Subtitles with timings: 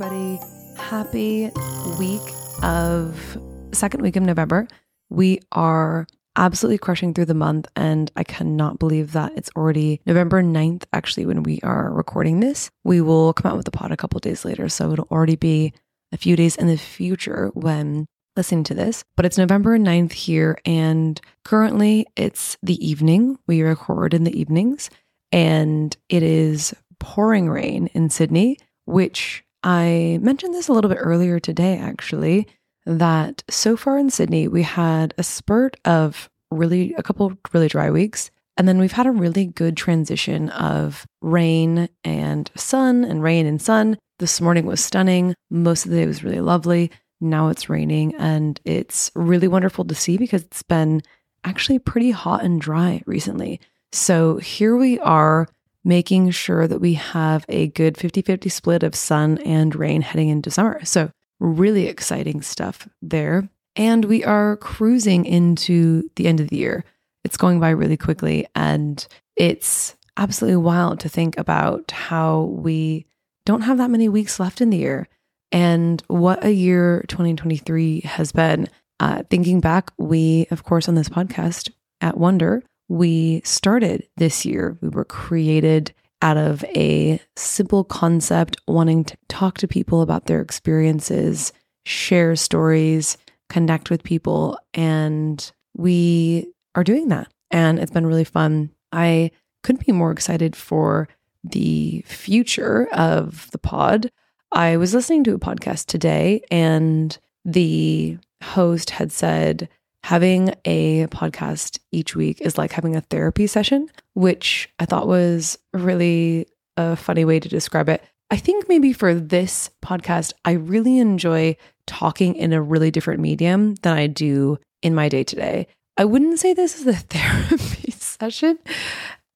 [0.00, 0.38] everybody.
[0.76, 1.50] Happy
[1.98, 2.22] week
[2.62, 3.36] of
[3.72, 4.68] second week of November.
[5.10, 6.06] We are
[6.36, 11.26] absolutely crushing through the month, and I cannot believe that it's already November 9th, actually,
[11.26, 12.70] when we are recording this.
[12.84, 15.72] We will come out with the pod a couple days later, so it'll already be
[16.12, 18.06] a few days in the future when
[18.36, 19.02] listening to this.
[19.16, 23.36] But it's November 9th here, and currently it's the evening.
[23.48, 24.90] We record in the evenings,
[25.32, 31.38] and it is pouring rain in Sydney, which I mentioned this a little bit earlier
[31.38, 32.48] today, actually,
[32.86, 37.90] that so far in Sydney, we had a spurt of really, a couple really dry
[37.90, 38.30] weeks.
[38.56, 43.60] And then we've had a really good transition of rain and sun and rain and
[43.60, 43.98] sun.
[44.18, 45.34] This morning was stunning.
[45.50, 46.90] Most of the day was really lovely.
[47.20, 51.02] Now it's raining and it's really wonderful to see because it's been
[51.44, 53.60] actually pretty hot and dry recently.
[53.92, 55.46] So here we are
[55.88, 60.28] making sure that we have a good 50 50 split of sun and rain heading
[60.28, 60.84] into summer.
[60.84, 63.48] So, really exciting stuff there.
[63.74, 66.84] And we are cruising into the end of the year.
[67.24, 68.46] It's going by really quickly.
[68.54, 73.06] And it's absolutely wild to think about how we
[73.46, 75.08] don't have that many weeks left in the year
[75.52, 78.68] and what a year 2023 has been.
[79.00, 84.76] Uh, thinking back, we, of course, on this podcast at Wonder, we started this year.
[84.80, 90.40] We were created out of a simple concept, wanting to talk to people about their
[90.40, 91.52] experiences,
[91.84, 93.16] share stories,
[93.48, 94.58] connect with people.
[94.74, 97.32] And we are doing that.
[97.50, 98.70] And it's been really fun.
[98.92, 99.30] I
[99.62, 101.08] couldn't be more excited for
[101.44, 104.10] the future of the pod.
[104.50, 109.68] I was listening to a podcast today, and the host had said,
[110.04, 115.58] having a podcast each week is like having a therapy session, which I thought was
[115.72, 116.46] really
[116.76, 118.02] a funny way to describe it.
[118.30, 121.56] I think maybe for this podcast, I really enjoy
[121.86, 125.66] talking in a really different medium than I do in my day to day.
[125.96, 128.58] I wouldn't say this is a therapy session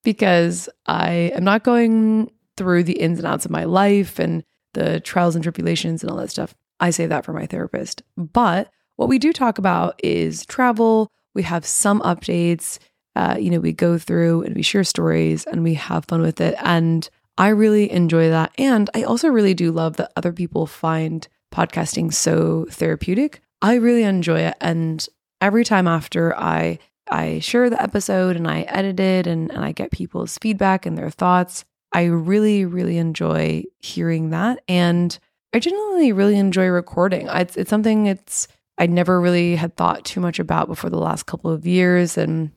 [0.03, 4.43] because I am not going through the ins and outs of my life and
[4.73, 6.53] the trials and tribulations and all that stuff.
[6.79, 8.03] I say that for my therapist.
[8.15, 11.09] But what we do talk about is travel.
[11.33, 12.79] We have some updates.
[13.15, 16.41] Uh, you know, we go through and we share stories and we have fun with
[16.41, 16.55] it.
[16.59, 18.51] And I really enjoy that.
[18.57, 23.41] And I also really do love that other people find podcasting so therapeutic.
[23.61, 24.55] I really enjoy it.
[24.61, 25.05] And
[25.41, 26.79] every time after I
[27.09, 30.97] I share the episode and I edit it and, and I get people's feedback and
[30.97, 34.63] their thoughts, I really, really enjoy hearing that.
[34.67, 35.17] And
[35.53, 37.27] I genuinely really enjoy recording.
[37.27, 38.47] It's, it's something it's
[38.77, 42.17] I never really had thought too much about before the last couple of years.
[42.17, 42.51] And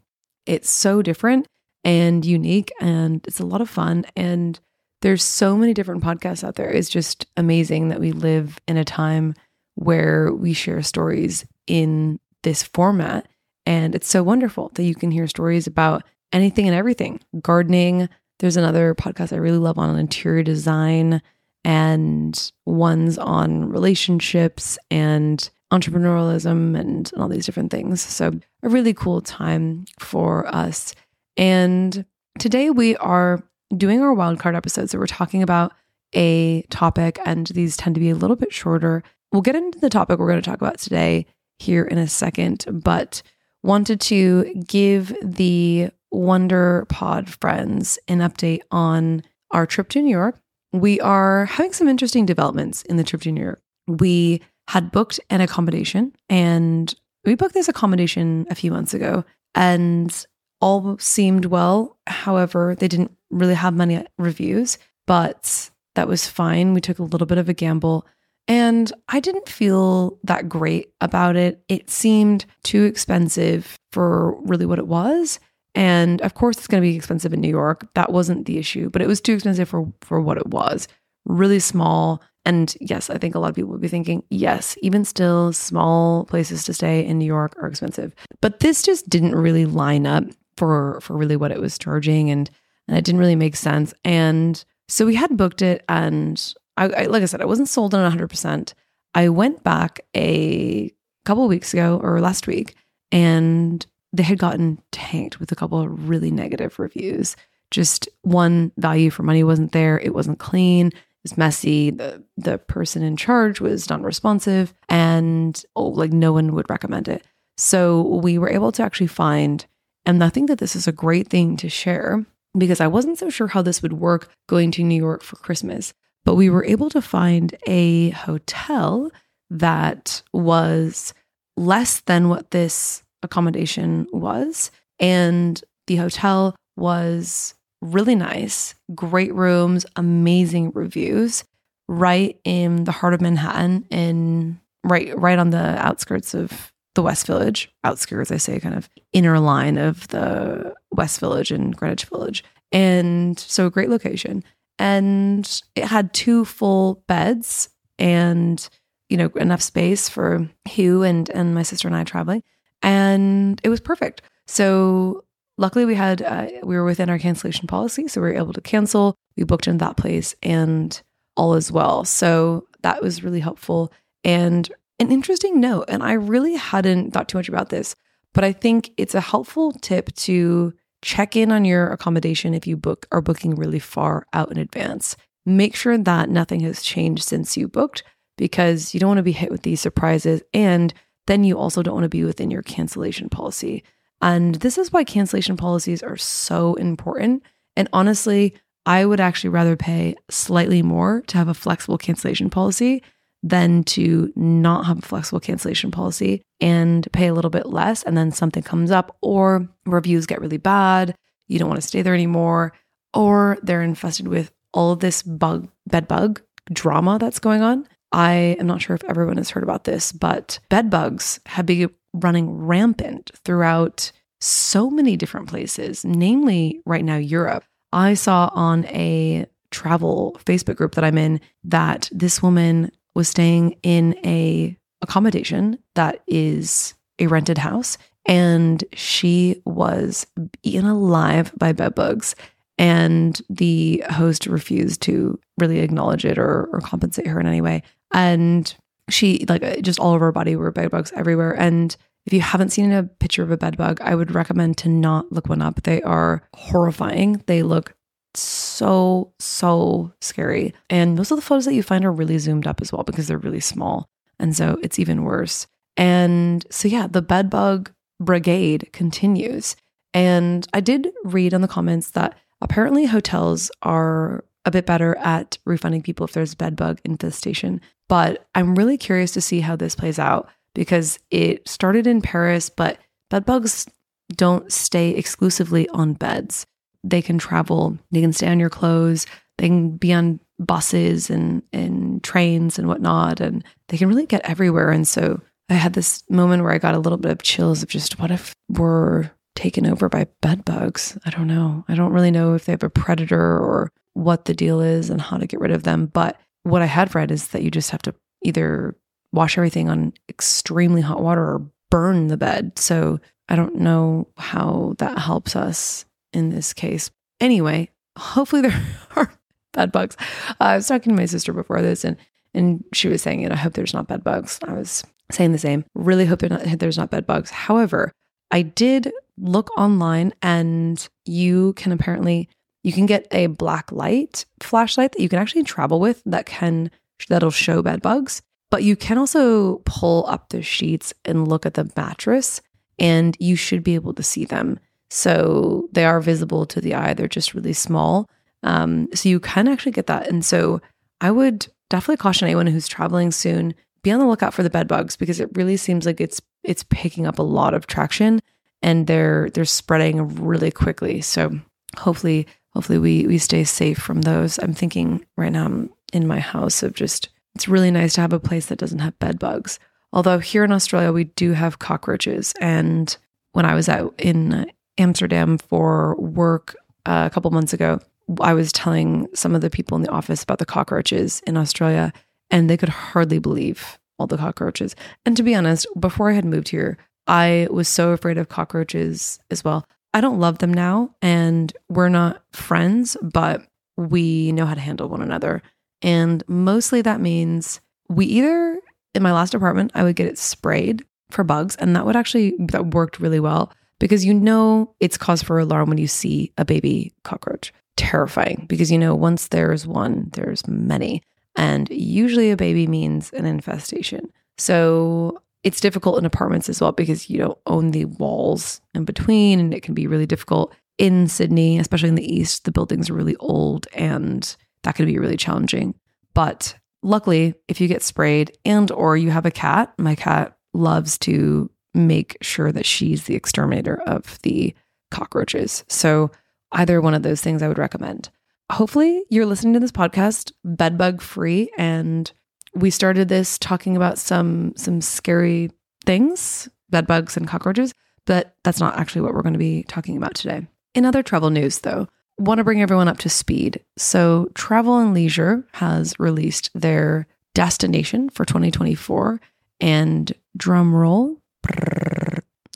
[0.46, 1.46] it's so different
[1.84, 4.04] and unique and it's a lot of fun.
[4.16, 4.58] And
[5.02, 6.70] there's so many different podcasts out there.
[6.70, 9.34] It's just amazing that we live in a time
[9.74, 13.28] where we share stories in this format.
[13.66, 16.02] And it's so wonderful that you can hear stories about
[16.32, 18.08] anything and everything gardening.
[18.38, 21.20] There's another podcast I really love on interior design
[21.64, 28.00] and ones on relationships and entrepreneurialism and all these different things.
[28.00, 28.32] So,
[28.62, 30.94] a really cool time for us.
[31.36, 32.04] And
[32.38, 33.42] today we are
[33.76, 34.90] doing our wildcard episode.
[34.90, 35.72] So, we're talking about
[36.14, 39.02] a topic, and these tend to be a little bit shorter.
[39.32, 41.26] We'll get into the topic we're going to talk about today
[41.58, 43.22] here in a second, but
[43.62, 50.38] wanted to give the Wonder Pod friends an update on our trip to New York.
[50.72, 53.62] We are having some interesting developments in the trip to New York.
[53.86, 56.94] We had booked an accommodation and
[57.24, 60.26] we booked this accommodation a few months ago and
[60.60, 61.98] all seemed well.
[62.06, 66.74] However, they didn't really have many reviews, but that was fine.
[66.74, 68.06] We took a little bit of a gamble
[68.48, 71.62] and I didn't feel that great about it.
[71.68, 75.40] It seemed too expensive for really what it was.
[75.74, 77.88] And of course, it's going to be expensive in New York.
[77.94, 80.86] That wasn't the issue, but it was too expensive for, for what it was.
[81.26, 85.04] Really small, and yes, I think a lot of people would be thinking, yes, even
[85.04, 88.14] still, small places to stay in New York are expensive.
[88.40, 90.24] But this just didn't really line up
[90.56, 92.48] for for really what it was charging, and
[92.86, 93.92] and it didn't really make sense.
[94.04, 97.94] And so we had booked it, and I, I like I said, I wasn't sold
[97.94, 98.28] on 100.
[98.30, 98.74] percent
[99.14, 100.92] I went back a
[101.24, 102.76] couple weeks ago or last week,
[103.10, 107.34] and they had gotten tanked with a couple of really negative reviews.
[107.72, 109.98] Just one value for money wasn't there.
[109.98, 110.92] It wasn't clean
[111.26, 111.90] was messy.
[111.90, 117.24] The the person in charge was non-responsive and oh, like no one would recommend it.
[117.58, 119.66] So we were able to actually find,
[120.04, 122.24] and I think that this is a great thing to share
[122.56, 125.92] because I wasn't so sure how this would work going to New York for Christmas.
[126.26, 129.10] but we were able to find a hotel
[129.48, 131.14] that was
[131.56, 134.72] less than what this accommodation was.
[134.98, 141.44] And the hotel was really nice, great rooms, amazing reviews,
[141.88, 147.26] right in the heart of Manhattan, in right right on the outskirts of the West
[147.26, 152.42] Village, outskirts, I say, kind of inner line of the West Village and Greenwich Village.
[152.72, 154.42] And so, a great location.
[154.78, 158.68] And it had two full beds and,
[159.08, 162.42] you know, enough space for Hugh and, and my sister and I traveling.
[162.82, 164.22] And it was perfect.
[164.46, 165.24] So,
[165.58, 168.08] luckily, we had, uh, we were within our cancellation policy.
[168.08, 169.14] So, we were able to cancel.
[169.36, 171.00] We booked in that place and
[171.36, 172.04] all as well.
[172.04, 173.92] So, that was really helpful.
[174.24, 177.94] And an interesting note, and I really hadn't thought too much about this,
[178.32, 180.72] but I think it's a helpful tip to
[181.02, 185.16] check in on your accommodation if you book are booking really far out in advance.
[185.44, 188.02] Make sure that nothing has changed since you booked
[188.36, 190.92] because you don't want to be hit with these surprises and
[191.26, 193.84] then you also don't want to be within your cancellation policy.
[194.20, 197.42] And this is why cancellation policies are so important.
[197.76, 198.54] And honestly,
[198.86, 203.02] I would actually rather pay slightly more to have a flexible cancellation policy
[203.42, 208.16] than to not have a flexible cancellation policy and pay a little bit less and
[208.16, 211.14] then something comes up or reviews get really bad,
[211.48, 212.72] you don't want to stay there anymore,
[213.14, 216.40] or they're infested with all of this bug bed bug
[216.72, 217.86] drama that's going on.
[218.12, 221.90] I am not sure if everyone has heard about this, but bed bugs have been
[222.20, 227.64] running rampant throughout so many different places, namely right now Europe.
[227.92, 233.76] I saw on a travel Facebook group that I'm in that this woman was staying
[233.82, 240.26] in a accommodation that is a rented house and she was
[240.62, 242.34] eaten alive by bed bugs
[242.78, 247.82] and the host refused to really acknowledge it or, or compensate her in any way
[248.12, 248.76] and
[249.08, 252.40] she like uh, just all over her body were bed bugs everywhere and if you
[252.40, 255.62] haven't seen a picture of a bed bug i would recommend to not look one
[255.62, 257.96] up they are horrifying they look
[258.38, 260.74] so, so scary.
[260.90, 263.26] And most of the photos that you find are really zoomed up as well because
[263.26, 264.08] they're really small.
[264.38, 265.66] And so it's even worse.
[265.96, 269.76] And so, yeah, the bed bug brigade continues.
[270.12, 275.56] And I did read in the comments that apparently hotels are a bit better at
[275.64, 277.80] refunding people if there's bed bug infestation.
[278.08, 282.68] But I'm really curious to see how this plays out because it started in Paris,
[282.68, 282.98] but
[283.30, 283.86] bed bugs
[284.34, 286.66] don't stay exclusively on beds
[287.08, 289.26] they can travel, they can stay on your clothes,
[289.58, 294.44] they can be on buses and, and trains and whatnot, and they can really get
[294.44, 294.90] everywhere.
[294.90, 297.88] And so I had this moment where I got a little bit of chills of
[297.88, 301.16] just what if we're taken over by bed bugs?
[301.24, 301.84] I don't know.
[301.88, 305.20] I don't really know if they have a predator or what the deal is and
[305.20, 306.06] how to get rid of them.
[306.06, 308.96] But what I had read is that you just have to either
[309.32, 312.78] wash everything on extremely hot water or burn the bed.
[312.78, 313.20] So
[313.50, 317.10] I don't know how that helps us in this case.
[317.40, 318.86] Anyway, hopefully there
[319.16, 319.32] are
[319.74, 320.16] bed bugs.
[320.48, 322.16] Uh, I was talking to my sister before this, and
[322.54, 324.58] and she was saying, you know, I hope there's not bed bugs.
[324.66, 325.84] I was saying the same.
[325.94, 327.50] Really hope not, there's not bed bugs.
[327.50, 328.12] However,
[328.50, 332.48] I did look online, and you can apparently
[332.86, 336.88] you can get a black light flashlight that you can actually travel with that can
[337.28, 338.42] that'll show bed bugs.
[338.70, 342.60] But you can also pull up the sheets and look at the mattress,
[342.96, 344.78] and you should be able to see them.
[345.10, 348.30] So they are visible to the eye, they're just really small.
[348.62, 350.28] Um, so you can actually get that.
[350.28, 350.80] And so
[351.20, 353.74] I would definitely caution anyone who's traveling soon
[354.04, 356.84] be on the lookout for the bed bugs because it really seems like it's it's
[356.84, 358.38] picking up a lot of traction
[358.80, 361.20] and they're they're spreading really quickly.
[361.20, 361.50] So
[361.98, 364.58] hopefully hopefully we we stay safe from those.
[364.58, 368.34] I'm thinking right now I'm in my house of just it's really nice to have
[368.34, 369.78] a place that doesn't have bed bugs.
[370.12, 373.16] Although here in Australia we do have cockroaches and
[373.52, 377.98] when I was out in Amsterdam for work uh, a couple months ago,
[378.42, 382.12] I was telling some of the people in the office about the cockroaches in Australia,
[382.50, 384.94] and they could hardly believe all the cockroaches.
[385.24, 389.38] And to be honest, before I had moved here, I was so afraid of cockroaches
[389.50, 389.86] as well.
[390.16, 393.60] I don't love them now, and we're not friends, but
[393.98, 395.60] we know how to handle one another.
[396.00, 398.80] And mostly that means we either,
[399.14, 402.54] in my last apartment, I would get it sprayed for bugs, and that would actually,
[402.60, 406.64] that worked really well because you know it's cause for alarm when you see a
[406.64, 407.70] baby cockroach.
[407.98, 411.22] Terrifying because you know once there's one, there's many.
[411.56, 414.32] And usually a baby means an infestation.
[414.56, 419.58] So it's difficult in apartments as well because you don't own the walls in between
[419.58, 422.64] and it can be really difficult in Sydney, especially in the east.
[422.64, 425.96] The buildings are really old and that can be really challenging.
[426.34, 431.18] But luckily, if you get sprayed and or you have a cat, my cat loves
[431.18, 434.72] to make sure that she's the exterminator of the
[435.10, 435.84] cockroaches.
[435.88, 436.30] So
[436.70, 438.30] either one of those things I would recommend.
[438.70, 442.32] Hopefully, you're listening to this podcast bedbug free and
[442.76, 445.70] we started this talking about some some scary
[446.04, 447.92] things, bed bugs and cockroaches,
[448.24, 450.66] but that's not actually what we're going to be talking about today.
[450.94, 453.80] In other travel news though, want to bring everyone up to speed.
[453.96, 459.40] So, Travel and Leisure has released their destination for 2024
[459.80, 461.38] and drum roll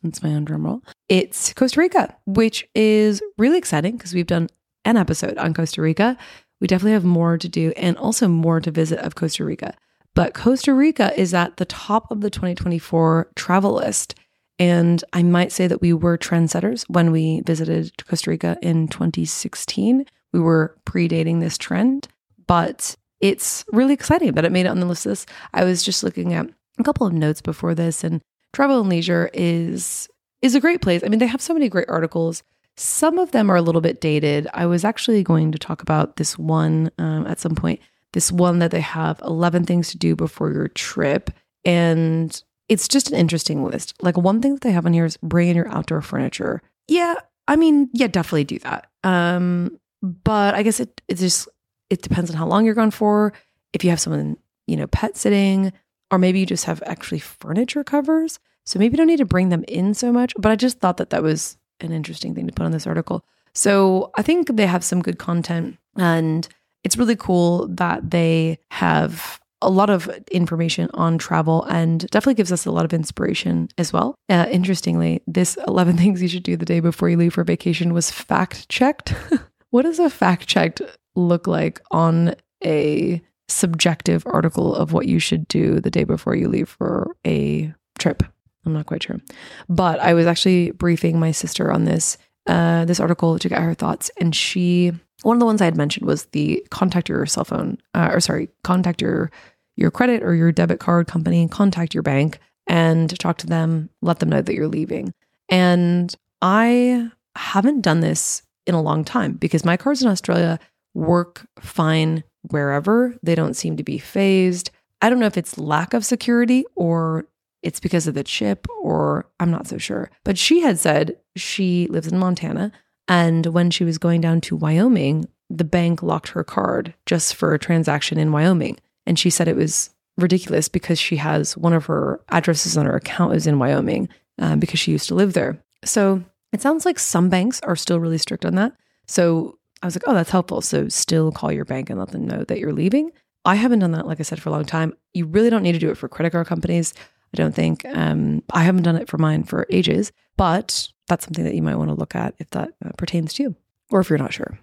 [0.03, 0.83] that's my own drum roll.
[1.09, 4.49] It's Costa Rica, which is really exciting because we've done
[4.85, 6.17] an episode on Costa Rica.
[6.61, 9.75] We definitely have more to do and also more to visit of Costa Rica.
[10.21, 14.15] But Costa Rica is at the top of the 2024 travel list.
[14.59, 20.05] And I might say that we were trendsetters when we visited Costa Rica in 2016.
[20.35, 22.07] We were predating this trend,
[22.47, 25.05] but it's really exciting that it made it on the list.
[25.05, 25.25] This
[25.55, 28.21] I was just looking at a couple of notes before this, and
[28.53, 30.07] Travel and Leisure is
[30.43, 31.03] is a great place.
[31.03, 32.43] I mean, they have so many great articles.
[32.77, 34.49] Some of them are a little bit dated.
[34.53, 37.81] I was actually going to talk about this one um, at some point.
[38.13, 41.31] This one that they have 11 things to do before your trip.
[41.65, 43.95] And it's just an interesting list.
[44.03, 46.63] Like one thing that they have on here is bring in your outdoor furniture.
[46.89, 47.15] Yeah,
[47.49, 48.89] I mean, yeah, definitely do that.
[49.05, 51.49] Um, but I guess it it just
[51.91, 53.33] it depends on how long you're gone for.
[53.73, 54.37] If you have someone,
[54.67, 55.73] you know, pet sitting,
[56.11, 58.39] or maybe you just have actually furniture covers.
[58.65, 60.33] So maybe you don't need to bring them in so much.
[60.39, 63.25] But I just thought that that was an interesting thing to put on this article.
[63.55, 66.47] So I think they have some good content and
[66.85, 72.51] it's really cool that they have a lot of information on travel and definitely gives
[72.53, 74.15] us a lot of inspiration as well.
[74.29, 77.93] Uh, interestingly, this 11 things you should do the day before you leave for vacation
[77.93, 79.15] was fact checked.
[79.71, 80.81] what does a fact checked
[81.15, 82.35] look like on
[82.65, 87.73] a subjective article of what you should do the day before you leave for a
[87.99, 88.23] trip.
[88.65, 89.21] I'm not quite sure.
[89.69, 93.75] But I was actually briefing my sister on this uh, this article to get her
[93.75, 97.45] thoughts, and she one of the ones I had mentioned was the contact your cell
[97.45, 99.31] phone, uh, or sorry, contact your
[99.77, 104.19] your credit or your debit card company, contact your bank, and talk to them, let
[104.19, 105.15] them know that you're leaving.
[105.49, 110.59] And I haven't done this in a long time because my cards in Australia
[110.95, 113.17] work fine wherever.
[113.23, 114.71] They don't seem to be phased.
[115.03, 117.27] I don't know if it's lack of security or
[117.63, 120.11] it's because of the chip or I'm not so sure.
[120.25, 122.73] But she had said she lives in Montana
[123.11, 127.53] and when she was going down to Wyoming, the bank locked her card just for
[127.53, 128.79] a transaction in Wyoming.
[129.05, 132.95] And she said it was ridiculous because she has one of her addresses on her
[132.95, 135.61] account is in Wyoming um, because she used to live there.
[135.85, 138.75] So it sounds like some banks are still really strict on that.
[139.09, 140.61] So I was like, oh, that's helpful.
[140.61, 143.11] So still call your bank and let them know that you're leaving.
[143.45, 144.95] I haven't done that, like I said, for a long time.
[145.15, 146.95] You really don't need to do it for credit card companies.
[147.35, 147.85] I don't think.
[147.85, 151.77] Um, I haven't done it for mine for ages, but that's something that you might
[151.77, 153.57] want to look at if that uh, pertains to you
[153.91, 154.59] or if you're not sure.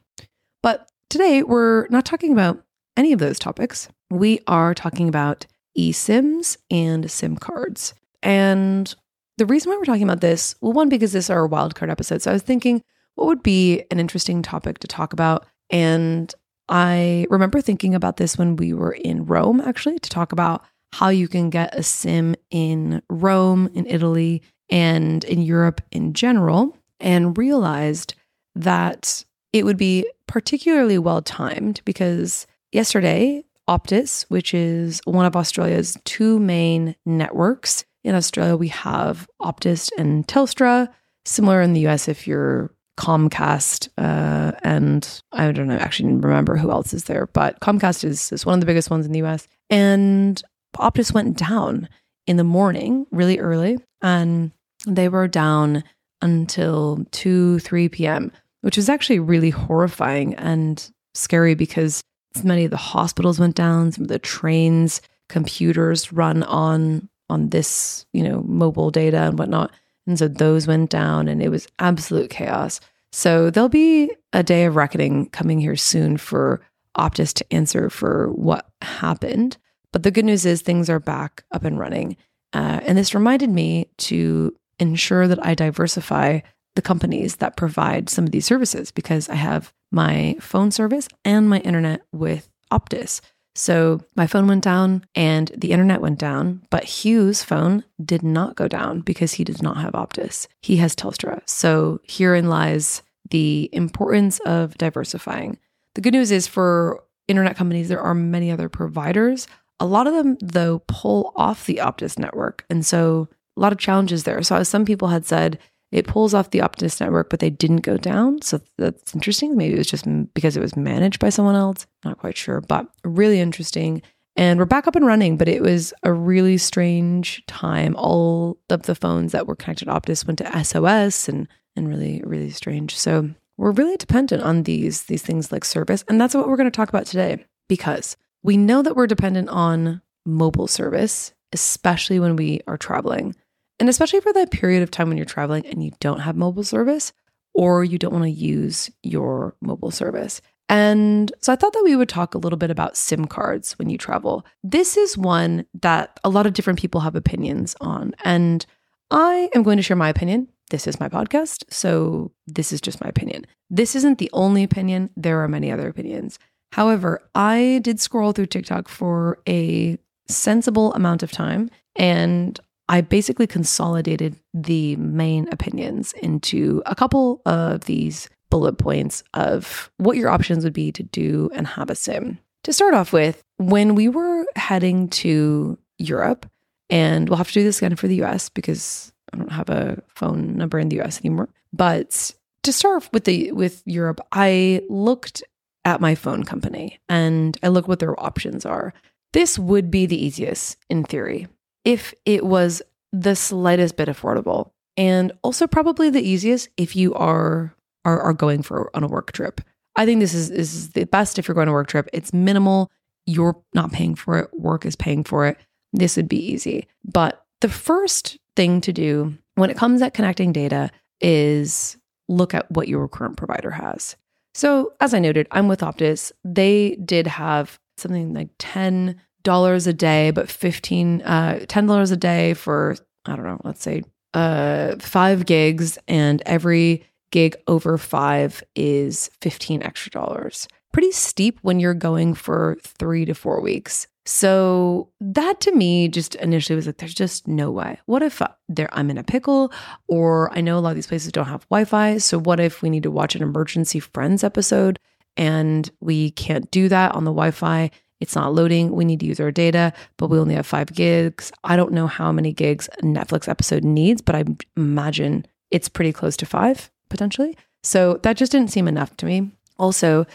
[0.64, 2.64] But today we're not talking about
[2.96, 3.90] any of those topics.
[4.10, 5.46] We are talking about
[5.78, 7.94] eSIMs and SIM cards.
[8.24, 8.94] And
[9.38, 12.22] the reason why we're talking about this, well, one, because this is our wildcard episode.
[12.22, 12.82] So I was thinking,
[13.16, 15.46] what would be an interesting topic to talk about?
[15.70, 16.34] And
[16.70, 21.10] I remember thinking about this when we were in Rome, actually, to talk about how
[21.10, 27.38] you can get a sim in Rome, in Italy, and in Europe in general, and
[27.38, 28.14] realized
[28.56, 35.98] that it would be particularly well timed because yesterday, Optus, which is one of Australia's
[36.06, 40.88] two main networks, in Australia, we have Optus and Telstra.
[41.26, 46.72] Similar in the US, if you're Comcast, uh, and I don't know, actually remember who
[46.72, 49.50] else is there, but Comcast is, is one of the biggest ones in the US.
[49.70, 50.42] And
[50.78, 51.90] Optus went down
[52.26, 54.52] in the morning really early, and
[54.86, 55.84] they were down
[56.22, 58.32] until 2, 3 p.m.,
[58.62, 62.02] which was actually really horrifying and scary because
[62.44, 68.06] many of the hospitals went down, some of the trains, computers run on on this,
[68.14, 69.72] you know, mobile data and whatnot.
[70.06, 72.80] And so those went down and it was absolute chaos.
[73.12, 76.62] So there'll be a day of reckoning coming here soon for
[76.98, 79.58] Optus to answer for what happened.
[79.94, 82.18] But the good news is things are back up and running.
[82.54, 86.42] Uh, and this reminded me to ensure that I diversify
[86.76, 91.50] the companies that provide some of these services because I have my phone service and
[91.50, 93.22] my internet with Optus.
[93.56, 98.56] So my phone went down and the internet went down, but Hugh's phone did not
[98.56, 100.46] go down because he does not have Optus.
[100.62, 101.42] He has Telstra.
[101.50, 103.02] So herein lies
[103.32, 105.58] the importance of diversifying.
[105.96, 109.48] The good news is for internet companies, there are many other providers.
[109.80, 112.66] A lot of them, though, pull off the Optus network.
[112.70, 114.42] And so a lot of challenges there.
[114.44, 115.60] So, as some people had said,
[115.92, 118.42] it pulls off the Optus network, but they didn't go down.
[118.42, 119.56] So that's interesting.
[119.56, 121.86] Maybe it was just because it was managed by someone else.
[122.04, 124.02] Not quite sure, but really interesting.
[124.36, 127.96] And we're back up and running, but it was a really strange time.
[127.98, 132.22] All of the phones that were connected to Optus went to SOS and and really,
[132.26, 132.98] really strange.
[132.98, 136.04] So we're really dependent on these these things like service.
[136.10, 138.18] And that's what we're going to talk about today because
[138.48, 143.36] we know that we're dependent on mobile service, especially when we are traveling.
[143.78, 146.64] And especially for that period of time when you're traveling and you don't have mobile
[146.64, 147.12] service
[147.54, 150.42] or you don't want to use your mobile service.
[150.70, 153.90] And so I thought that we would talk a little bit about SIM cards when
[153.90, 154.46] you travel.
[154.64, 158.16] This is one that a lot of different people have opinions on.
[158.24, 158.66] And
[159.12, 160.48] I am going to share my opinion.
[160.70, 161.66] This is my podcast.
[161.70, 163.46] So this is just my opinion.
[163.70, 166.40] This isn't the only opinion, there are many other opinions.
[166.78, 173.48] However, I did scroll through TikTok for a sensible amount of time and I basically
[173.48, 180.64] consolidated the main opinions into a couple of these bullet points of what your options
[180.64, 182.38] would be to do and have a sim.
[182.64, 186.46] To start off with, when we were heading to Europe,
[186.92, 190.02] and we'll have to do this again for the US because I don't have a
[190.16, 191.50] phone number in the US anymore.
[191.74, 195.44] But to start with the with Europe, I looked
[195.88, 198.94] at my phone company and I look what their options are.
[199.32, 201.48] This would be the easiest in theory
[201.86, 202.82] if it was
[203.14, 208.64] the slightest bit affordable and also probably the easiest if you are are, are going
[208.64, 209.62] for on a work trip.
[209.96, 212.10] I think this is, is the best if you're going on a work trip.
[212.12, 212.92] It's minimal.
[213.26, 214.50] You're not paying for it.
[214.54, 215.58] Work is paying for it.
[215.94, 216.88] This would be easy.
[217.06, 222.70] But the first thing to do when it comes at connecting data is look at
[222.72, 224.18] what your current provider has.
[224.58, 226.32] So, as I noted, I'm with Optus.
[226.44, 232.56] They did have something like 10 dollars a day, but 15 uh $10 a day
[232.56, 234.02] for I don't know, let's say
[234.34, 240.68] uh 5 gigs and every gig over 5 is 15 extra dollars.
[240.92, 244.08] Pretty steep when you're going for 3 to 4 weeks.
[244.28, 247.98] So that to me just initially was like, there's just no way.
[248.08, 249.72] What if uh, there I'm in a pickle,
[250.08, 252.18] or I know a lot of these places don't have Wi-Fi.
[252.18, 255.00] So what if we need to watch an emergency friends episode
[255.38, 257.90] and we can't do that on the Wi-Fi?
[258.20, 258.92] It's not loading.
[258.92, 261.54] We need to use our data, but we only have five gigs.
[261.64, 264.44] I don't know how many gigs a Netflix episode needs, but I
[264.76, 267.56] imagine it's pretty close to five potentially.
[267.82, 269.52] So that just didn't seem enough to me.
[269.80, 270.26] Also,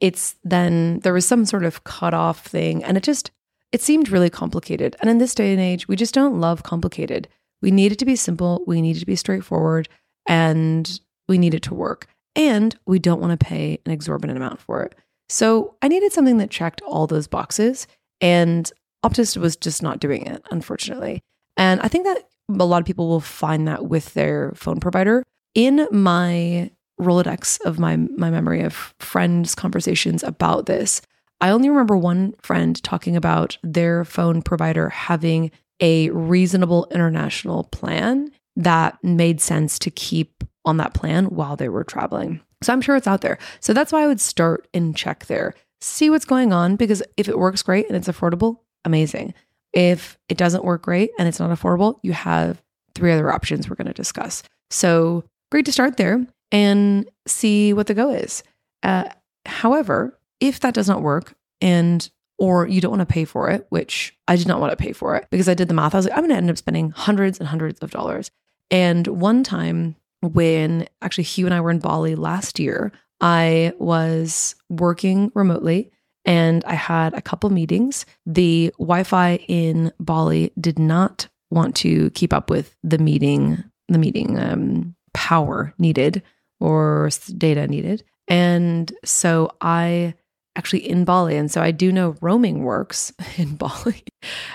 [0.00, 3.30] it's then there was some sort of cutoff thing, and it just
[3.72, 4.96] it seemed really complicated.
[5.00, 7.28] And in this day and age, we just don't love complicated.
[7.62, 8.62] We need it to be simple.
[8.66, 9.88] We need it to be straightforward,
[10.26, 12.06] and we need it to work.
[12.34, 14.94] And we don't want to pay an exorbitant amount for it.
[15.28, 17.86] So I needed something that checked all those boxes,
[18.20, 18.70] and
[19.04, 21.22] Optus was just not doing it, unfortunately.
[21.56, 25.22] And I think that a lot of people will find that with their phone provider.
[25.54, 31.02] In my Rolodex of my my memory of friends' conversations about this,
[31.40, 38.30] I only remember one friend talking about their phone provider having a reasonable international plan
[38.56, 42.40] that made sense to keep on that plan while they were traveling.
[42.62, 43.38] So I'm sure it's out there.
[43.60, 45.54] So that's why I would start and check there.
[45.80, 49.34] See what's going on because if it works great and it's affordable, amazing.
[49.74, 52.62] If it doesn't work great and it's not affordable, you have
[52.94, 54.42] three other options we're going to discuss.
[54.70, 58.42] So great to start there and see what the go is.
[58.82, 59.04] Uh,
[59.44, 63.66] however, if that does not work and or you don't want to pay for it,
[63.70, 65.94] which I did not want to pay for it because I did the math.
[65.94, 68.30] I was like, I'm going to end up spending hundreds and hundreds of dollars.
[68.70, 74.54] And one time when actually Hugh and I were in Bali last year, I was
[74.68, 75.90] working remotely
[76.24, 78.04] and I had a couple meetings.
[78.26, 83.98] The Wi Fi in Bali did not want to keep up with the meeting, the
[83.98, 86.22] meeting um, power needed
[86.60, 88.02] or data needed.
[88.28, 90.14] And so I
[90.56, 91.36] actually in Bali.
[91.36, 94.02] And so I do know roaming works in Bali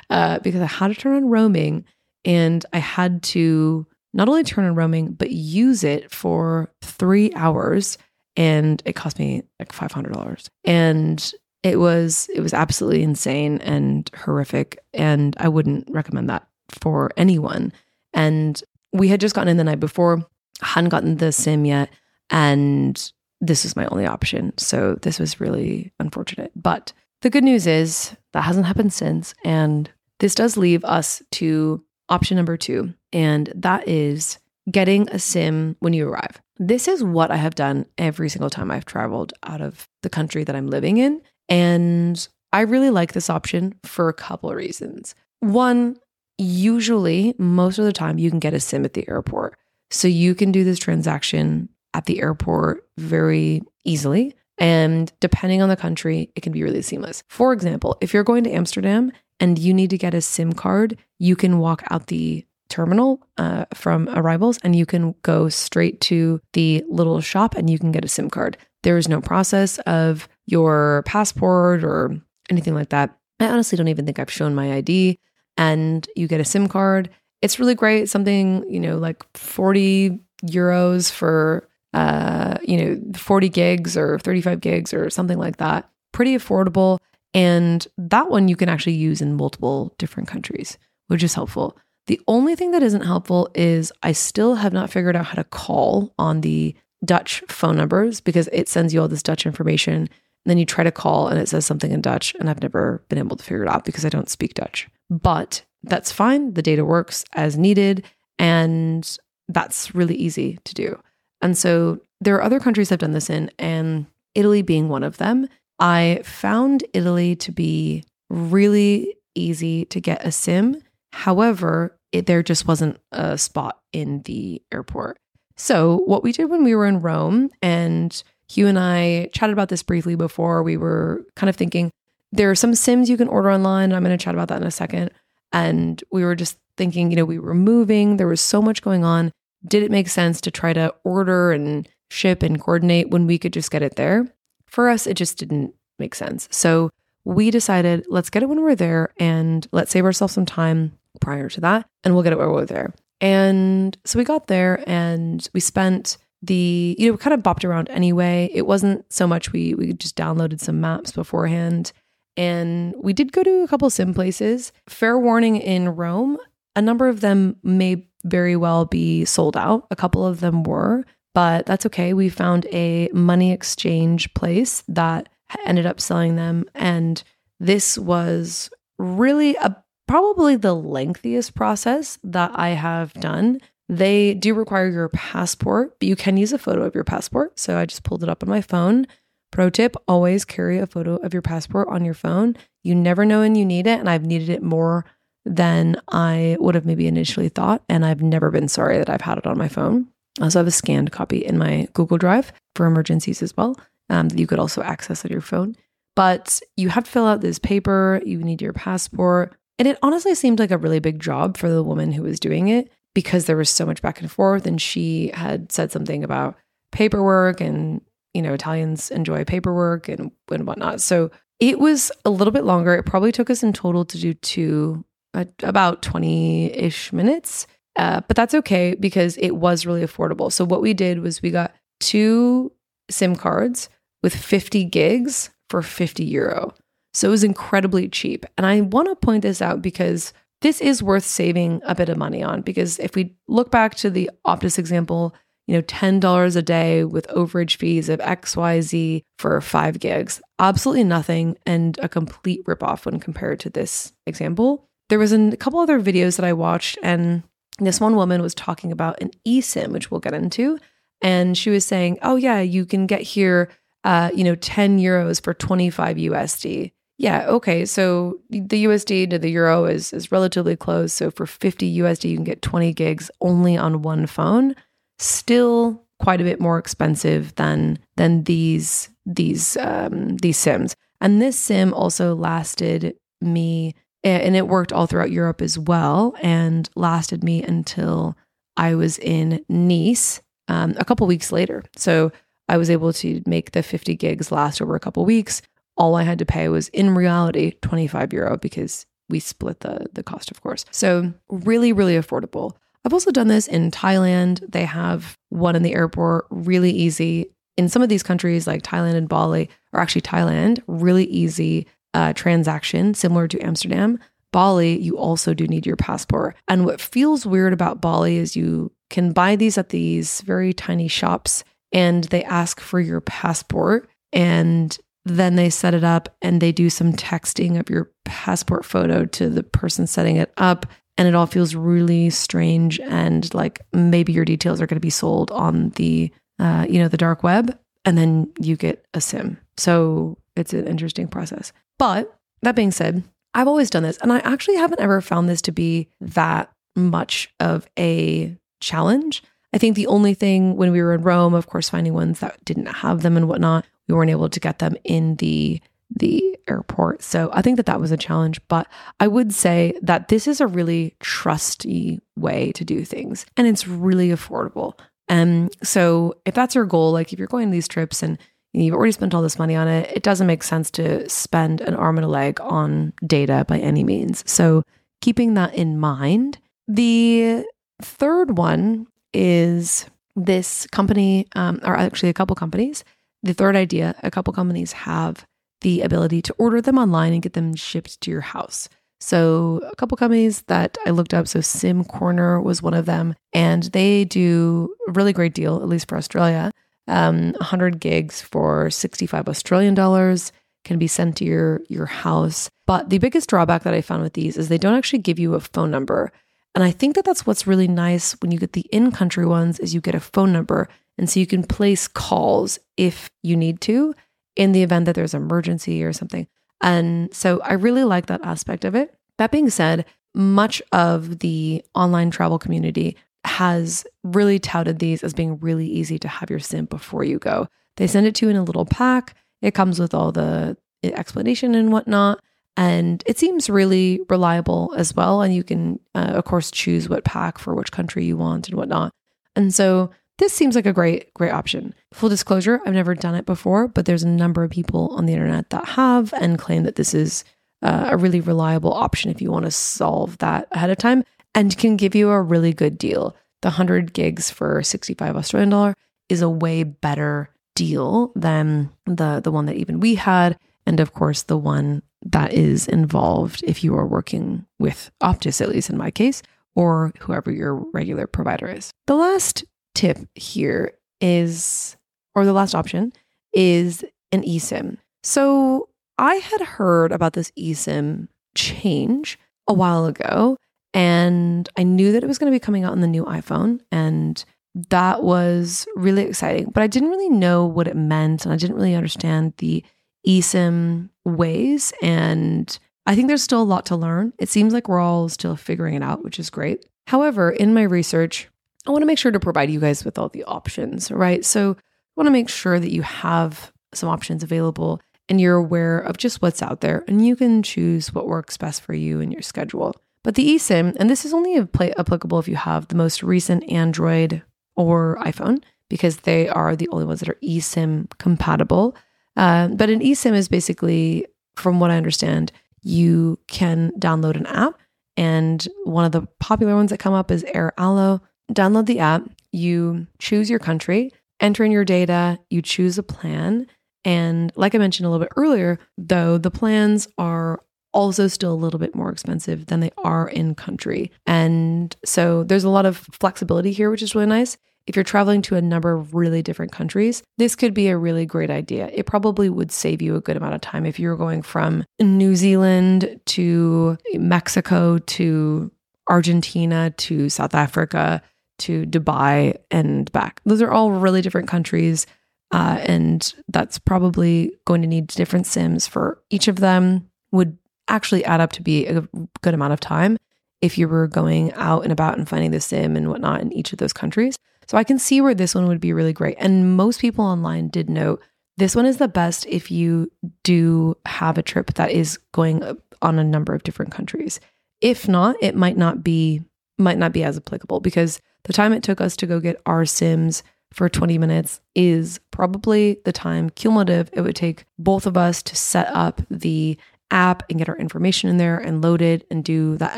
[0.09, 1.85] uh, because I had to turn on roaming
[2.25, 7.97] and I had to not only turn on roaming, but use it for three hours.
[8.35, 10.47] And it cost me like $500.
[10.65, 11.33] And
[11.63, 17.71] it was it was absolutely insane and horrific and i wouldn't recommend that for anyone
[18.13, 20.25] and we had just gotten in the night before
[20.61, 21.89] hadn't gotten the sim yet
[22.29, 27.67] and this was my only option so this was really unfortunate but the good news
[27.67, 33.51] is that hasn't happened since and this does leave us to option number two and
[33.55, 34.37] that is
[34.69, 38.71] getting a sim when you arrive this is what i have done every single time
[38.71, 43.29] i've traveled out of the country that i'm living in And I really like this
[43.29, 45.15] option for a couple of reasons.
[45.41, 45.97] One,
[46.37, 49.57] usually, most of the time, you can get a SIM at the airport.
[49.89, 54.35] So you can do this transaction at the airport very easily.
[54.57, 57.23] And depending on the country, it can be really seamless.
[57.29, 60.97] For example, if you're going to Amsterdam and you need to get a SIM card,
[61.17, 66.39] you can walk out the terminal uh, from arrivals and you can go straight to
[66.53, 68.57] the little shop and you can get a SIM card.
[68.83, 72.15] There is no process of your passport or
[72.49, 73.17] anything like that.
[73.39, 75.19] I honestly don't even think I've shown my ID
[75.57, 77.09] and you get a SIM card.
[77.41, 78.09] It's really great.
[78.09, 84.93] Something, you know, like 40 euros for, uh, you know, 40 gigs or 35 gigs
[84.93, 85.89] or something like that.
[86.11, 86.99] Pretty affordable.
[87.33, 90.77] And that one you can actually use in multiple different countries,
[91.07, 91.77] which is helpful.
[92.07, 95.43] The only thing that isn't helpful is I still have not figured out how to
[95.43, 96.75] call on the
[97.05, 99.93] Dutch phone numbers because it sends you all this Dutch information.
[99.93, 100.09] And
[100.45, 102.35] then you try to call and it says something in Dutch.
[102.39, 104.89] And I've never been able to figure it out because I don't speak Dutch.
[105.09, 106.53] But that's fine.
[106.53, 108.05] The data works as needed.
[108.39, 110.99] And that's really easy to do.
[111.41, 115.17] And so there are other countries I've done this in, and Italy being one of
[115.17, 115.47] them.
[115.79, 120.81] I found Italy to be really easy to get a SIM.
[121.13, 125.17] However, it, there just wasn't a spot in the airport.
[125.57, 129.69] So, what we did when we were in Rome, and Hugh and I chatted about
[129.69, 131.91] this briefly before, we were kind of thinking
[132.31, 133.91] there are some Sims you can order online.
[133.91, 135.11] I'm going to chat about that in a second.
[135.51, 139.03] And we were just thinking, you know, we were moving, there was so much going
[139.03, 139.31] on.
[139.65, 143.53] Did it make sense to try to order and ship and coordinate when we could
[143.53, 144.27] just get it there?
[144.65, 146.47] For us, it just didn't make sense.
[146.51, 146.89] So
[147.25, 151.49] we decided, let's get it when we're there and let's save ourselves some time prior
[151.49, 152.93] to that and we'll get it while we're there.
[153.19, 157.63] And so we got there and we spent the, you know, we kind of bopped
[157.63, 158.49] around anyway.
[158.51, 161.91] It wasn't so much we we just downloaded some maps beforehand.
[162.35, 164.71] And we did go to a couple sim places.
[164.89, 166.37] Fair warning in Rome,
[166.75, 169.87] a number of them may very well be sold out.
[169.91, 171.03] A couple of them were,
[171.33, 172.13] but that's okay.
[172.13, 175.29] We found a money exchange place that
[175.65, 176.65] ended up selling them.
[176.75, 177.23] And
[177.59, 179.75] this was really a
[180.07, 183.61] probably the lengthiest process that I have done.
[183.87, 187.57] They do require your passport, but you can use a photo of your passport.
[187.59, 189.07] So I just pulled it up on my phone.
[189.51, 192.57] Pro tip always carry a photo of your passport on your phone.
[192.83, 193.99] You never know when you need it.
[193.99, 195.05] And I've needed it more
[195.45, 197.83] than I would have maybe initially thought.
[197.89, 200.07] And I've never been sorry that I've had it on my phone.
[200.39, 203.77] I also have a scanned copy in my Google Drive for emergencies as well
[204.09, 205.75] um, that you could also access on your phone.
[206.15, 209.55] But you have to fill out this paper, you need your passport.
[209.79, 212.67] And it honestly seemed like a really big job for the woman who was doing
[212.67, 214.67] it because there was so much back and forth.
[214.67, 216.55] And she had said something about
[216.91, 218.01] paperwork and,
[218.33, 221.01] you know, Italians enjoy paperwork and, and whatnot.
[221.01, 222.93] So it was a little bit longer.
[222.93, 227.67] It probably took us in total to do two, about 20 ish minutes.
[227.95, 230.51] Uh, but that's okay because it was really affordable.
[230.51, 232.71] So what we did was we got two
[233.09, 233.89] SIM cards
[234.23, 236.73] with 50 gigs for 50 euro.
[237.13, 238.45] So it was incredibly cheap.
[238.57, 242.17] And I want to point this out because this is worth saving a bit of
[242.17, 242.61] money on.
[242.61, 245.35] Because if we look back to the Optus example,
[245.67, 251.57] you know, $10 a day with overage fees of XYZ for five gigs, absolutely nothing
[251.65, 254.87] and a complete ripoff when compared to this example.
[255.11, 257.43] There was a couple other videos that I watched, and
[257.79, 260.79] this one woman was talking about an eSIM, which we'll get into.
[261.21, 263.67] And she was saying, oh, yeah, you can get here,
[264.05, 266.93] uh, you know, 10 euros for 25 USD.
[267.17, 267.83] Yeah, okay.
[267.83, 271.11] So the USD to the euro is is relatively close.
[271.11, 274.77] So for 50 USD you can get 20 gigs only on one phone.
[275.19, 280.95] Still quite a bit more expensive than than these these um, these sims.
[281.19, 286.89] And this sim also lasted me and it worked all throughout Europe as well and
[286.95, 288.37] lasted me until
[288.77, 291.83] I was in Nice um, a couple weeks later.
[291.95, 292.31] So
[292.69, 295.61] I was able to make the 50 gigs last over a couple weeks
[295.97, 300.23] all I had to pay was in reality 25 euro because we split the the
[300.23, 300.85] cost, of course.
[300.91, 302.73] So really, really affordable.
[303.05, 304.71] I've also done this in Thailand.
[304.71, 307.51] They have one in the airport, really easy.
[307.77, 312.33] In some of these countries, like Thailand and Bali, or actually Thailand, really easy uh,
[312.33, 314.19] transaction, similar to Amsterdam.
[314.51, 316.55] Bali, you also do need your passport.
[316.67, 321.07] And what feels weird about Bali is you can buy these at these very tiny
[321.07, 324.09] shops and they ask for your passport.
[324.33, 329.25] And then they set it up and they do some texting of your passport photo
[329.25, 330.85] to the person setting it up.
[331.17, 335.09] And it all feels really strange and like maybe your details are going to be
[335.09, 337.77] sold on the, uh, you know, the dark web.
[338.03, 339.59] And then you get a sim.
[339.77, 341.71] So it's an interesting process.
[342.01, 345.61] But that being said, I've always done this, and I actually haven't ever found this
[345.61, 349.43] to be that much of a challenge.
[349.71, 352.57] I think the only thing when we were in Rome, of course, finding ones that
[352.65, 357.21] didn't have them and whatnot, we weren't able to get them in the the airport.
[357.21, 358.87] So I think that that was a challenge, but
[359.19, 363.87] I would say that this is a really trusty way to do things and it's
[363.87, 364.99] really affordable.
[365.27, 368.39] And so if that's your goal, like if you're going to these trips and
[368.73, 371.95] you've already spent all this money on it, it doesn't make sense to spend an
[371.95, 374.43] arm and a leg on data by any means.
[374.49, 374.83] So
[375.21, 376.57] keeping that in mind,
[376.87, 377.65] the
[378.01, 380.05] third one is
[380.35, 383.03] this company, um, or actually a couple companies.
[383.43, 385.45] The third idea, a couple companies have
[385.81, 388.87] the ability to order them online and get them shipped to your house.
[389.19, 393.35] So, a couple companies that I looked up, so Sim Corner was one of them,
[393.53, 396.71] and they do a really great deal, at least for Australia.
[397.07, 400.51] Um, 100 gigs for 65 Australian dollars
[400.83, 402.69] can be sent to your your house.
[402.87, 405.53] But the biggest drawback that I found with these is they don't actually give you
[405.55, 406.31] a phone number.
[406.73, 409.93] And I think that that's what's really nice when you get the in-country ones is
[409.93, 410.87] you get a phone number
[411.17, 414.15] and so you can place calls if you need to
[414.55, 416.47] in the event that there's an emergency or something.
[416.81, 419.13] And so I really like that aspect of it.
[419.37, 425.57] That being said, much of the online travel community has really touted these as being
[425.59, 427.67] really easy to have your sim before you go.
[427.97, 429.35] They send it to you in a little pack.
[429.61, 432.41] It comes with all the explanation and whatnot.
[432.77, 435.41] And it seems really reliable as well.
[435.41, 438.77] And you can, uh, of course, choose what pack for which country you want and
[438.77, 439.11] whatnot.
[439.55, 441.93] And so this seems like a great, great option.
[442.13, 445.33] Full disclosure, I've never done it before, but there's a number of people on the
[445.33, 447.43] internet that have and claim that this is
[447.81, 451.23] uh, a really reliable option if you want to solve that ahead of time
[451.53, 453.35] and can give you a really good deal.
[453.61, 455.95] The 100 gigs for 65 Australian dollar
[456.29, 461.13] is a way better deal than the the one that even we had and of
[461.13, 465.97] course the one that is involved if you are working with Optus at least in
[465.97, 466.43] my case
[466.75, 468.91] or whoever your regular provider is.
[469.07, 471.97] The last tip here is,
[472.35, 473.13] or the last option
[473.53, 474.97] is an eSIM.
[475.23, 479.37] So I had heard about this eSIM change
[479.67, 480.57] a while ago,
[480.93, 483.79] and I knew that it was going to be coming out on the new iPhone,
[483.91, 484.43] and
[484.89, 486.69] that was really exciting.
[486.71, 489.83] But I didn't really know what it meant, and I didn't really understand the
[490.27, 491.93] eSIM ways.
[492.01, 494.33] And I think there's still a lot to learn.
[494.39, 496.85] It seems like we're all still figuring it out, which is great.
[497.07, 498.49] However, in my research,
[498.87, 501.43] I want to make sure to provide you guys with all the options, right?
[501.43, 501.83] So I
[502.15, 506.41] want to make sure that you have some options available and you're aware of just
[506.41, 509.95] what's out there and you can choose what works best for you and your schedule.
[510.23, 514.43] But the eSIM, and this is only applicable if you have the most recent Android
[514.75, 518.95] or iPhone, because they are the only ones that are eSIM compatible.
[519.35, 522.51] Uh, but an eSIM is basically, from what I understand,
[522.83, 524.79] you can download an app.
[525.17, 530.07] And one of the popular ones that come up is Airalo download the app, you
[530.19, 533.67] choose your country, enter in your data, you choose a plan.
[534.05, 537.61] And like I mentioned a little bit earlier, though, the plans are
[537.93, 541.11] also still a little bit more expensive than they are in country.
[541.25, 544.57] And so there's a lot of flexibility here, which is really nice.
[544.87, 548.25] If you're traveling to a number of really different countries, this could be a really
[548.25, 548.89] great idea.
[548.91, 552.35] It probably would save you a good amount of time if you're going from New
[552.35, 555.71] Zealand to Mexico to
[556.09, 558.23] Argentina to South Africa
[558.59, 560.41] to Dubai and back.
[560.45, 562.07] Those are all really different countries.
[562.51, 568.23] Uh, and that's probably going to need different sims for each of them, would actually
[568.25, 569.07] add up to be a
[569.41, 570.17] good amount of time
[570.61, 573.73] if you were going out and about and finding the sim and whatnot in each
[573.73, 574.37] of those countries.
[574.67, 576.37] So I can see where this one would be really great.
[576.39, 578.21] And most people online did note
[578.57, 580.11] this one is the best if you
[580.43, 584.39] do have a trip that is going on a number of different countries.
[584.81, 586.41] If not, it might not be
[586.77, 589.85] might not be as applicable because the time it took us to go get our
[589.85, 590.41] Sims
[590.73, 595.55] for 20 minutes is probably the time cumulative it would take both of us to
[595.55, 596.77] set up the
[597.11, 599.97] app and get our information in there and load it and do that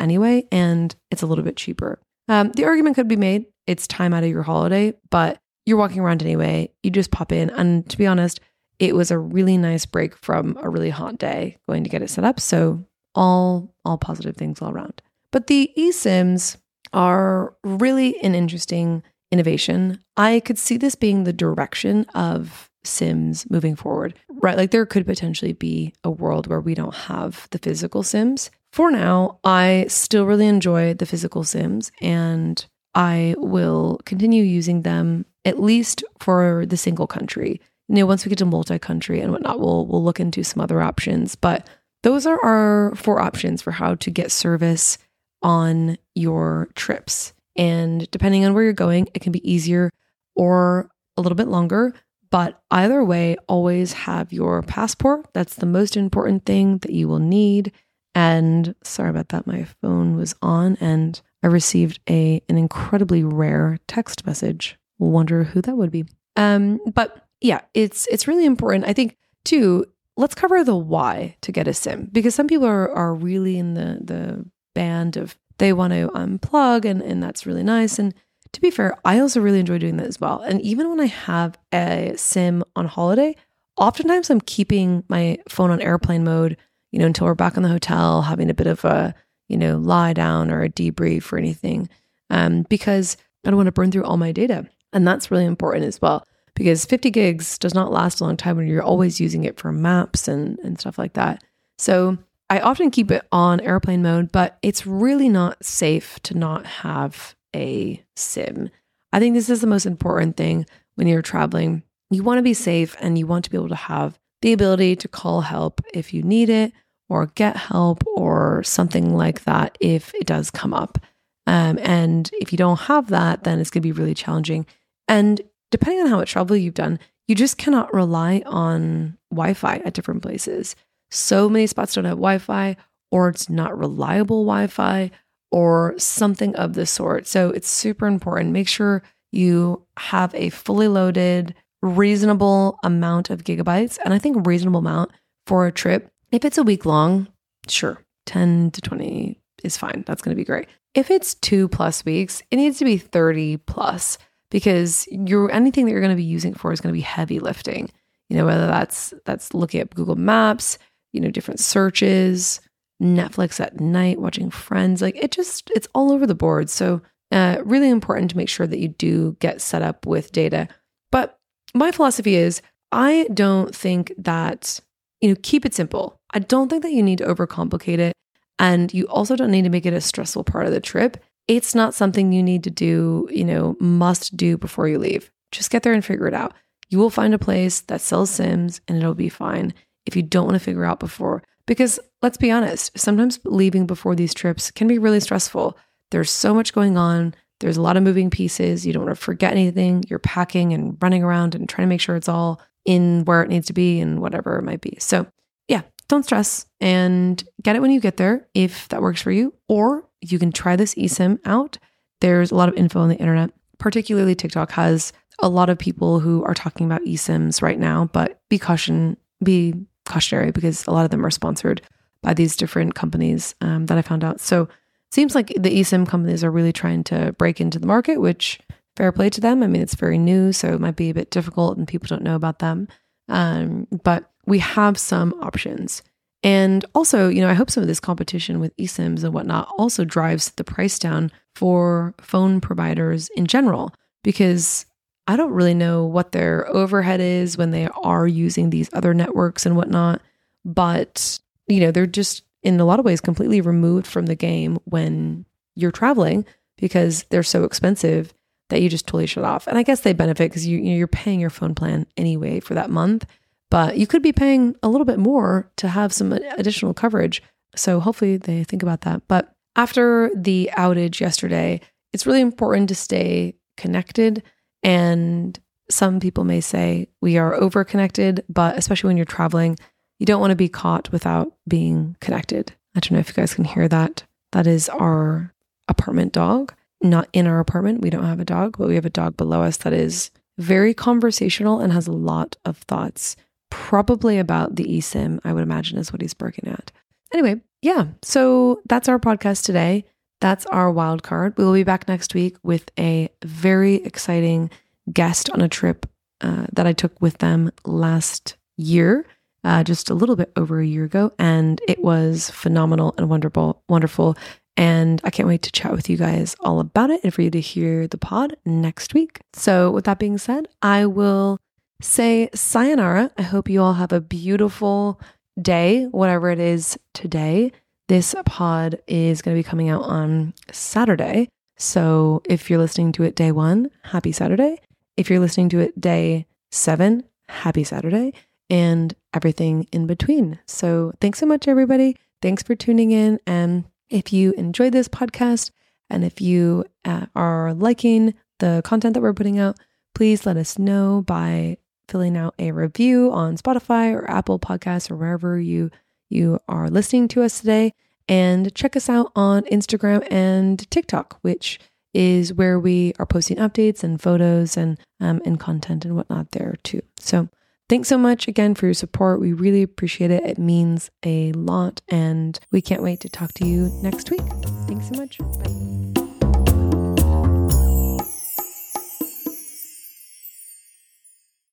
[0.02, 0.46] anyway.
[0.52, 2.00] And it's a little bit cheaper.
[2.28, 6.00] Um, the argument could be made it's time out of your holiday, but you're walking
[6.00, 6.70] around anyway.
[6.84, 7.50] You just pop in.
[7.52, 8.40] And to be honest,
[8.80, 12.10] it was a really nice break from a really hot day going to get it
[12.10, 12.40] set up.
[12.40, 12.84] So
[13.16, 15.02] all all positive things all around.
[15.32, 16.58] But the eSIMs
[16.92, 20.00] are really an interesting innovation.
[20.18, 24.58] I could see this being the direction of Sims moving forward, right?
[24.58, 28.52] Like there could potentially be a world where we don't have the physical Sims.
[28.72, 32.66] For now, I still really enjoy the physical Sims and
[32.96, 37.60] I will continue using them at least for the single country.
[37.88, 40.82] you know, once we get to multi-country and whatnot, we'll we'll look into some other
[40.82, 41.36] options.
[41.36, 41.68] But
[42.04, 44.98] those are our four options for how to get service
[45.42, 47.34] on your trips.
[47.56, 49.90] And depending on where you're going, it can be easier
[50.36, 51.94] or a little bit longer.
[52.34, 55.28] But either way, always have your passport.
[55.34, 57.72] That's the most important thing that you will need.
[58.16, 63.78] And sorry about that, my phone was on and I received a an incredibly rare
[63.88, 64.80] text message.
[64.98, 66.06] Wonder who that would be.
[66.36, 68.86] Um, but yeah, it's it's really important.
[68.86, 69.16] I think
[69.46, 69.86] too,
[70.18, 73.76] let's cover the why to get a sim because some people are are really in
[73.76, 74.44] the the
[74.74, 78.16] band of they want to unplug and and that's really nice and
[78.54, 80.42] to be fair, I also really enjoy doing that as well.
[80.42, 83.36] And even when I have a sim on holiday,
[83.78, 86.56] oftentimes I'm keeping my phone on airplane mode,
[86.92, 89.16] you know, until we're back in the hotel, having a bit of a,
[89.50, 91.90] you know, lie down or a debrief or anything,
[92.30, 94.70] um, because I don't want to burn through all my data.
[94.94, 98.58] And that's really important as well, because 50 gigs does not last a long time
[98.58, 101.44] when you're always using it for maps and, and stuff like that.
[101.80, 102.20] So
[102.52, 107.36] I often keep it on airplane mode, but it's really not safe to not have
[107.56, 108.70] a sim.
[109.12, 111.84] I think this is the most important thing when you're traveling.
[112.10, 114.96] You want to be safe and you want to be able to have the ability
[114.98, 116.74] to call help if you need it
[117.10, 120.98] or get help or something like that if it does come up.
[121.46, 124.66] Um, and if you don't have that, then it's going to be really challenging.
[125.08, 129.78] And depending on how much travel you've done, you just cannot rely on Wi Fi
[129.78, 130.76] at different places.
[131.12, 132.76] So many spots don't have Wi Fi,
[133.12, 135.12] or it's not reliable Wi Fi,
[135.54, 137.28] or something of the sort.
[137.28, 138.50] So it's super important.
[138.50, 144.00] Make sure you have a fully loaded, reasonable amount of gigabytes.
[144.04, 145.12] And I think reasonable amount
[145.46, 146.12] for a trip.
[146.32, 147.28] If it's a week long,
[147.68, 150.04] sure, 10 to 20 is fine.
[150.08, 150.68] That's going to be great.
[150.96, 154.18] If it's two plus weeks, it needs to be 30 plus
[154.50, 157.40] because you're anything that you're going to be using for is going to be heavy
[157.40, 157.92] lifting.
[158.28, 160.80] You know, whether that's that's looking at Google Maps,
[161.12, 162.60] you know, different searches,
[163.04, 165.02] Netflix at night, watching Friends.
[165.02, 166.70] Like it just, it's all over the board.
[166.70, 170.68] So, uh, really important to make sure that you do get set up with data.
[171.12, 171.40] But
[171.74, 172.62] my philosophy is
[172.92, 174.80] I don't think that,
[175.20, 176.20] you know, keep it simple.
[176.32, 178.14] I don't think that you need to overcomplicate it.
[178.60, 181.18] And you also don't need to make it a stressful part of the trip.
[181.48, 185.32] It's not something you need to do, you know, must do before you leave.
[185.52, 186.54] Just get there and figure it out.
[186.90, 189.74] You will find a place that sells Sims and it'll be fine
[190.06, 191.44] if you don't want to figure out before.
[191.66, 195.78] Because let's be honest, sometimes leaving before these trips can be really stressful.
[196.12, 197.34] There's so much going on.
[197.60, 198.86] There's a lot of moving pieces.
[198.86, 200.04] You don't want to forget anything.
[200.10, 203.50] You're packing and running around and trying to make sure it's all in where it
[203.50, 204.98] needs to be and whatever it might be.
[205.00, 205.26] So,
[205.70, 209.54] yeah, don't stress and get it when you get there if that works for you.
[209.70, 211.78] Or you can try this eSIM out.
[212.20, 216.20] There's a lot of info on the internet, particularly TikTok has a lot of people
[216.20, 219.74] who are talking about eSIMs right now, but be caution, be
[220.06, 221.82] cautionary because a lot of them are sponsored
[222.22, 224.40] by these different companies um, that I found out.
[224.40, 224.70] So it
[225.12, 228.60] seems like the eSIM companies are really trying to break into the market, which
[228.96, 229.64] fair play to them.
[229.64, 232.24] I mean, it's very new, so it might be a bit difficult and people don't
[232.24, 232.88] know about them.
[233.30, 236.04] Um, but we have some options.
[236.44, 240.04] And also, you know, I hope some of this competition with eSIMs and whatnot also
[240.04, 244.86] drives the price down for phone providers in general, because
[245.28, 249.66] I don't really know what their overhead is when they are using these other networks
[249.66, 250.22] and whatnot.
[250.66, 254.80] But, you know, they're just in a lot of ways completely removed from the game
[254.86, 256.46] when you're traveling
[256.78, 258.34] because they're so expensive
[258.70, 259.68] that you just totally shut off.
[259.68, 262.90] And I guess they benefit because you, you're paying your phone plan anyway for that
[262.90, 263.26] month,
[263.70, 267.44] but you could be paying a little bit more to have some additional coverage.
[267.76, 269.28] So hopefully they think about that.
[269.28, 271.82] But after the outage yesterday,
[272.14, 274.44] it's really important to stay connected
[274.84, 279.78] and some people may say we are over connected, but especially when you're traveling,
[280.20, 282.74] you don't want to be caught without being connected.
[282.96, 284.24] I don't know if you guys can hear that.
[284.52, 285.54] That is our
[285.88, 286.74] apartment dog.
[287.02, 288.02] Not in our apartment.
[288.02, 290.94] We don't have a dog, but we have a dog below us that is very
[290.94, 293.36] conversational and has a lot of thoughts,
[293.70, 296.92] probably about the eSIM, I would imagine is what he's barking at.
[297.34, 298.06] Anyway, yeah.
[298.22, 300.06] So that's our podcast today.
[300.40, 301.58] That's our wild card.
[301.58, 304.70] We will be back next week with a very exciting
[305.12, 306.06] guest on a trip
[306.42, 309.26] uh, that I took with them last year,
[309.64, 313.82] uh, just a little bit over a year ago, and it was phenomenal and wonderful,
[313.88, 314.36] wonderful.
[314.76, 317.52] And I can't wait to chat with you guys all about it and for you
[317.52, 319.40] to hear the pod next week.
[319.54, 321.60] So, with that being said, I will
[322.02, 323.32] say sayonara.
[323.38, 325.20] I hope you all have a beautiful
[325.62, 327.72] day, whatever it is today.
[328.10, 331.50] This pod is going to be coming out on Saturday.
[331.78, 334.80] So if you're listening to it day one, happy Saturday.
[335.18, 338.34] If you're listening to it day seven, happy Saturday,
[338.70, 340.60] and everything in between.
[340.66, 342.18] So thanks so much, everybody.
[342.42, 343.40] Thanks for tuning in.
[343.46, 345.72] And if you enjoyed this podcast
[346.10, 349.78] and if you uh, are liking the content that we're putting out,
[350.14, 355.16] please let us know by filling out a review on Spotify or Apple Podcasts or
[355.16, 355.90] wherever you
[356.30, 357.94] you are listening to us today.
[358.28, 361.80] And check us out on Instagram and TikTok, which
[362.14, 366.76] is where we are posting updates and photos and um, and content and whatnot there
[366.84, 367.02] too.
[367.18, 367.50] So
[367.90, 369.40] thanks so much again for your support.
[369.40, 370.46] We really appreciate it.
[370.46, 374.42] It means a lot, and we can't wait to talk to you next week.
[374.88, 375.38] Thanks so much.
[375.40, 375.83] Bye.